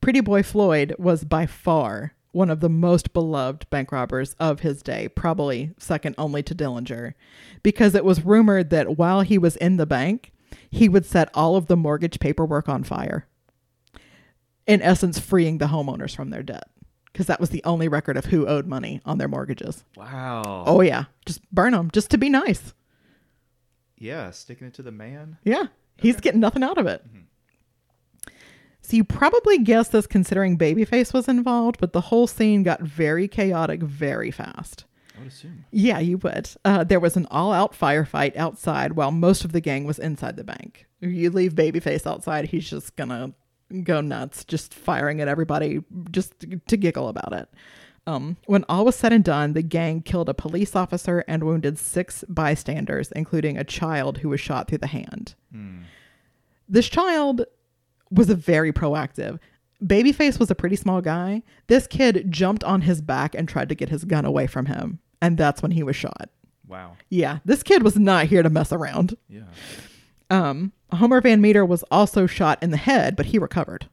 [0.00, 4.82] Pretty Boy Floyd was by far one of the most beloved bank robbers of his
[4.82, 7.14] day, probably second only to Dillinger,
[7.62, 10.32] because it was rumored that while he was in the bank,
[10.70, 13.26] he would set all of the mortgage paperwork on fire.
[14.66, 16.70] In essence, freeing the homeowners from their debt,
[17.06, 19.84] because that was the only record of who owed money on their mortgages.
[19.96, 20.64] Wow.
[20.66, 21.04] Oh, yeah.
[21.26, 22.72] Just burn them, just to be nice.
[23.98, 25.36] Yeah, sticking it to the man.
[25.44, 25.66] Yeah,
[25.96, 27.04] he's getting nothing out of it.
[27.04, 27.18] So
[28.92, 33.82] you probably guessed this considering Babyface was involved, but the whole scene got very chaotic
[33.82, 34.84] very fast.
[35.16, 35.64] I would assume.
[35.70, 36.50] Yeah, you would.
[36.64, 40.44] Uh, there was an all-out firefight outside while most of the gang was inside the
[40.44, 40.86] bank.
[41.00, 43.34] You leave Babyface outside, he's just gonna
[43.84, 45.80] go nuts, just firing at everybody,
[46.10, 46.34] just
[46.66, 47.48] to giggle about it.
[48.06, 51.78] Um, when all was said and done, the gang killed a police officer and wounded
[51.78, 55.34] six bystanders, including a child who was shot through the hand.
[55.52, 55.82] Hmm.
[56.68, 57.44] This child
[58.12, 59.38] was a very proactive.
[59.84, 61.42] Babyface was a pretty small guy.
[61.66, 65.00] This kid jumped on his back and tried to get his gun away from him.
[65.20, 66.30] And that's when he was shot.
[66.66, 66.96] Wow.
[67.10, 69.16] Yeah, this kid was not here to mess around.
[69.28, 69.42] Yeah.
[70.30, 73.86] Um, Homer Van Meter was also shot in the head, but he recovered.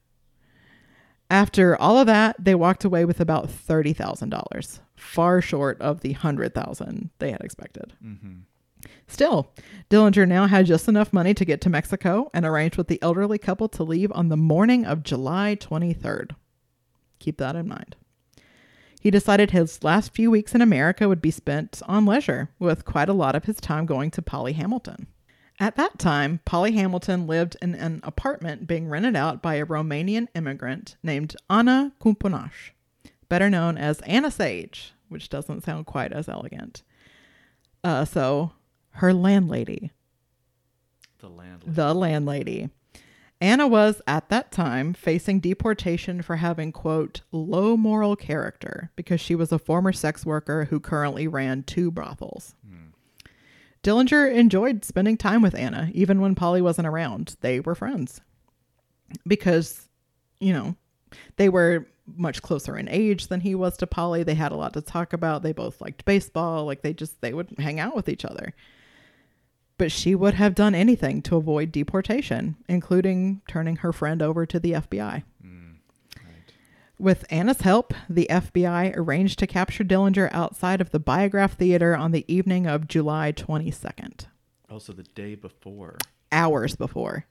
[1.30, 6.02] After all of that, they walked away with about thirty thousand dollars, far short of
[6.02, 7.94] the hundred thousand they had expected.
[8.04, 8.40] Mm-hmm.
[9.08, 9.52] Still,
[9.90, 13.38] Dillinger now had just enough money to get to Mexico and arranged with the elderly
[13.38, 16.32] couple to leave on the morning of July 23rd.
[17.20, 17.96] Keep that in mind.
[19.02, 23.10] He decided his last few weeks in America would be spent on leisure, with quite
[23.10, 25.08] a lot of his time going to Polly Hamilton.
[25.60, 30.28] At that time, Polly Hamilton lived in an apartment being rented out by a Romanian
[30.36, 32.52] immigrant named Anna Cumpănaș,
[33.28, 36.84] better known as Anna Sage, which doesn't sound quite as elegant.
[37.84, 38.52] Uh, so,
[38.92, 39.92] her landlady,
[41.20, 41.76] The landlord.
[41.76, 42.70] the landlady.
[43.42, 49.34] Anna was, at that time, facing deportation for having, quote, low moral character because she
[49.34, 52.56] was a former sex worker who currently ran two brothels.
[52.68, 52.88] Hmm.
[53.82, 57.38] Dillinger enjoyed spending time with Anna, even when Polly wasn't around.
[57.40, 58.20] They were friends
[59.26, 59.88] because,
[60.42, 60.76] you know,
[61.38, 61.88] they were
[62.18, 64.24] much closer in age than he was to Polly.
[64.24, 65.44] They had a lot to talk about.
[65.44, 66.66] They both liked baseball.
[66.66, 68.54] Like they just, they would hang out with each other
[69.80, 74.60] but she would have done anything to avoid deportation, including turning her friend over to
[74.60, 75.24] the FBI.
[75.44, 75.76] Mm.
[76.18, 76.54] Right.
[77.00, 82.12] With Anna's help, the FBI arranged to capture Dillinger outside of the Biograph Theater on
[82.12, 84.28] the evening of July 22nd,
[84.70, 85.98] Also, the day before.
[86.32, 87.26] hours before.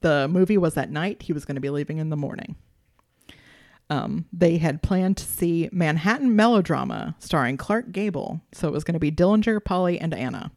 [0.00, 1.22] The movie was at night.
[1.22, 2.54] He was going to be leaving in the morning.
[3.90, 8.40] Um, they had planned to see Manhattan Melodrama starring Clark Gable.
[8.52, 10.52] So it was going to be Dillinger, Polly, and Anna.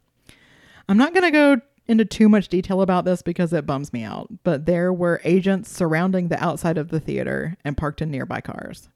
[0.88, 4.04] I'm not going to go into too much detail about this because it bums me
[4.04, 8.40] out, but there were agents surrounding the outside of the theater and parked in nearby
[8.40, 8.88] cars.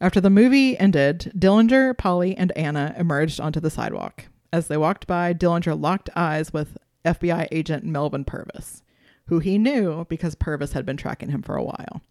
[0.00, 4.26] After the movie ended, Dillinger, Polly, and Anna emerged onto the sidewalk.
[4.52, 8.82] As they walked by, Dillinger locked eyes with FBI agent Melvin Purvis,
[9.26, 12.02] who he knew because Purvis had been tracking him for a while.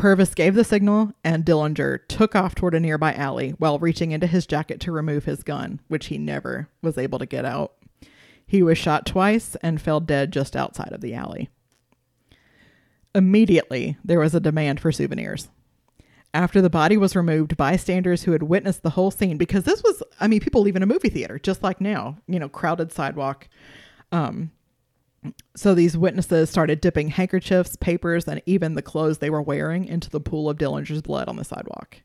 [0.00, 4.26] Purvis gave the signal, and Dillinger took off toward a nearby alley while reaching into
[4.26, 7.74] his jacket to remove his gun, which he never was able to get out.
[8.46, 11.50] He was shot twice and fell dead just outside of the alley.
[13.14, 15.50] Immediately, there was a demand for souvenirs.
[16.32, 20.02] After the body was removed, bystanders who had witnessed the whole scene, because this was,
[20.18, 23.50] I mean, people leave in a movie theater, just like now, you know, crowded sidewalk.
[24.12, 24.50] Um,
[25.54, 30.08] so these witnesses started dipping handkerchiefs, papers, and even the clothes they were wearing into
[30.08, 32.02] the pool of Dillinger's blood on the sidewalk.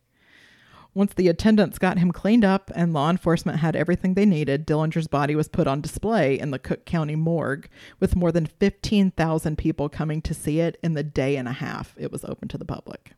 [0.93, 5.07] Once the attendants got him cleaned up and law enforcement had everything they needed, Dillinger's
[5.07, 7.67] body was put on display in the Cook County morgue
[7.99, 11.93] with more than 15,000 people coming to see it in the day and a half
[11.97, 13.11] it was open to the public.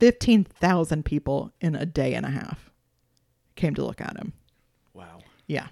[0.00, 2.70] 15,000 people in a day and a half
[3.54, 4.32] came to look at him.
[4.94, 5.20] Wow.
[5.46, 5.68] Yeah.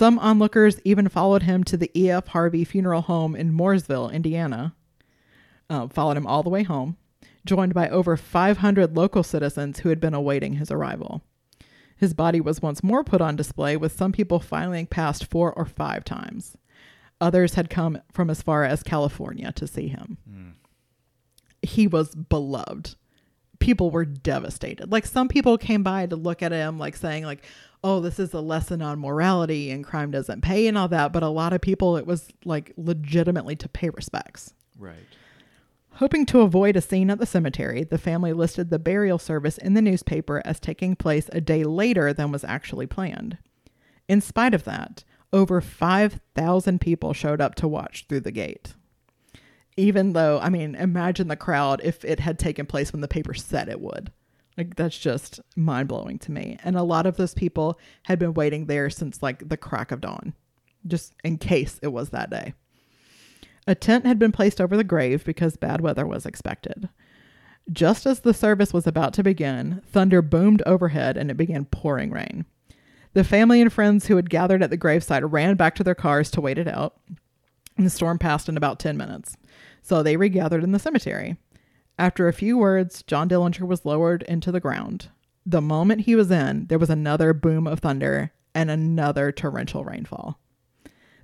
[0.00, 2.28] Some onlookers even followed him to the E.F.
[2.28, 4.74] Harvey Funeral Home in Mooresville, Indiana,
[5.68, 6.96] uh, followed him all the way home,
[7.44, 11.20] joined by over 500 local citizens who had been awaiting his arrival.
[11.98, 15.66] His body was once more put on display, with some people filing past four or
[15.66, 16.56] five times.
[17.20, 20.16] Others had come from as far as California to see him.
[21.60, 22.94] He was beloved.
[23.58, 24.90] People were devastated.
[24.90, 27.44] Like some people came by to look at him, like saying, like,
[27.82, 31.22] "Oh, this is a lesson on morality and crime doesn't pay and all that." But
[31.22, 34.54] a lot of people, it was like legitimately to pay respects.
[34.78, 34.96] Right.
[35.94, 39.74] Hoping to avoid a scene at the cemetery, the family listed the burial service in
[39.74, 43.38] the newspaper as taking place a day later than was actually planned.
[44.08, 48.74] In spite of that, over 5,000 people showed up to watch through the gate.
[49.76, 53.34] Even though, I mean, imagine the crowd if it had taken place when the paper
[53.34, 54.10] said it would.
[54.60, 56.58] Like, that's just mind blowing to me.
[56.62, 60.02] And a lot of those people had been waiting there since like the crack of
[60.02, 60.34] dawn,
[60.86, 62.52] just in case it was that day.
[63.66, 66.90] A tent had been placed over the grave because bad weather was expected.
[67.72, 72.10] Just as the service was about to begin, thunder boomed overhead and it began pouring
[72.10, 72.44] rain.
[73.14, 76.30] The family and friends who had gathered at the gravesite ran back to their cars
[76.32, 77.00] to wait it out.
[77.78, 79.38] And the storm passed in about 10 minutes.
[79.80, 81.38] So they regathered in the cemetery.
[82.00, 85.10] After a few words, John Dillinger was lowered into the ground.
[85.44, 90.40] The moment he was in, there was another boom of thunder and another torrential rainfall.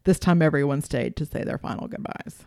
[0.04, 2.44] This time, everyone stayed to say their final goodbyes.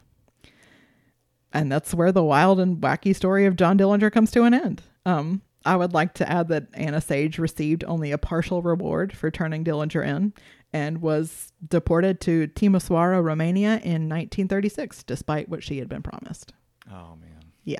[1.51, 4.83] And that's where the wild and wacky story of John Dillinger comes to an end.
[5.07, 9.31] Um, I would like to add that Anna Sage received only a partial reward for
[9.31, 10.33] turning Dillinger in
[10.71, 16.53] and was deported to Timisoara, Romania in 1936, despite what she had been promised.
[16.91, 17.39] Oh man.
[17.63, 17.79] Yeah,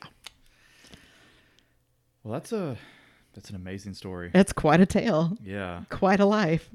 [2.30, 2.78] Well, that's a
[3.34, 4.30] that's an amazing story.
[4.36, 5.82] it's quite a tale, Yeah.
[5.90, 6.70] quite a life.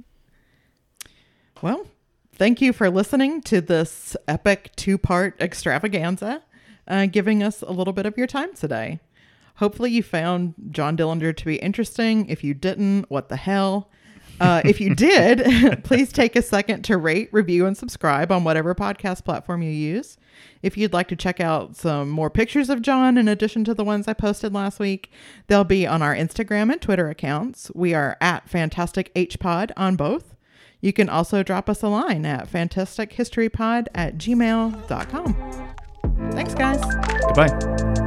[1.63, 1.87] Well,
[2.35, 6.43] thank you for listening to this epic two part extravaganza,
[6.89, 8.99] uh, giving us a little bit of your time today.
[9.59, 12.27] Hopefully, you found John Dillinger to be interesting.
[12.29, 13.89] If you didn't, what the hell?
[14.41, 18.75] Uh, if you did, please take a second to rate, review, and subscribe on whatever
[18.75, 20.17] podcast platform you use.
[20.63, 23.85] If you'd like to check out some more pictures of John in addition to the
[23.85, 25.13] ones I posted last week,
[25.47, 27.71] they'll be on our Instagram and Twitter accounts.
[27.75, 30.35] We are at Fantastic H Pod on both.
[30.81, 35.71] You can also drop us a line at fantastichistorypod at gmail.com.
[36.33, 36.81] Thanks, guys.
[37.27, 38.04] Goodbye.